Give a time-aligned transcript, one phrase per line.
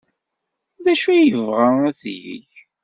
[0.83, 2.49] D acu ay yebɣa ad t-yeg?